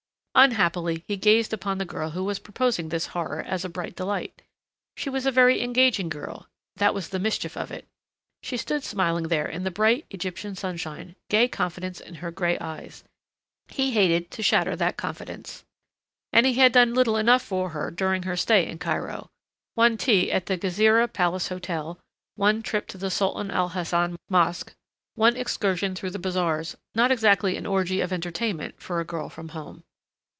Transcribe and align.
Unhappily 0.33 1.03
he 1.09 1.17
gazed 1.17 1.51
upon 1.51 1.77
the 1.77 1.83
girl 1.83 2.11
who 2.11 2.23
was 2.23 2.39
proposing 2.39 2.87
this 2.87 3.07
horror 3.07 3.41
as 3.41 3.65
a 3.65 3.69
bright 3.69 3.97
delight. 3.97 4.41
She 4.95 5.09
was 5.09 5.25
a 5.25 5.31
very 5.31 5.61
engaging 5.61 6.07
girl 6.07 6.47
that 6.77 6.93
was 6.93 7.09
the 7.09 7.19
mischief 7.19 7.57
of 7.57 7.69
it. 7.69 7.85
She 8.41 8.55
stood 8.55 8.85
smiling 8.85 9.27
there 9.27 9.45
in 9.45 9.65
the 9.65 9.71
bright, 9.71 10.05
Egyptian 10.09 10.55
sunshine, 10.55 11.17
gay 11.29 11.49
confidence 11.49 11.99
in 11.99 12.15
her 12.15 12.31
gray 12.31 12.57
eyes. 12.59 13.03
He 13.67 13.91
hated 13.91 14.31
to 14.31 14.41
shatter 14.41 14.73
that 14.77 14.95
confidence. 14.95 15.65
And 16.31 16.45
he 16.45 16.53
had 16.53 16.71
done 16.71 16.93
little 16.93 17.17
enough 17.17 17.41
for 17.43 17.71
her 17.71 17.91
during 17.91 18.23
her 18.23 18.37
stay 18.37 18.65
in 18.65 18.79
Cairo. 18.79 19.27
One 19.75 19.97
tea 19.97 20.31
at 20.31 20.45
the 20.45 20.57
Gezireh 20.57 21.09
Palace 21.11 21.49
Hotel, 21.49 21.99
one 22.35 22.61
trip 22.63 22.87
to 22.87 22.97
the 22.97 23.11
Sultan 23.11 23.51
al 23.51 23.67
Hassan 23.67 24.15
Mosque, 24.29 24.73
one 25.15 25.35
excursion 25.35 25.93
through 25.93 26.11
the 26.11 26.19
bazaars 26.19 26.77
not 26.95 27.11
exactly 27.11 27.57
an 27.57 27.65
orgy 27.65 27.99
of 27.99 28.13
entertainment 28.13 28.81
for 28.81 29.01
a 29.01 29.05
girl 29.05 29.27
from 29.27 29.49
home! 29.49 29.83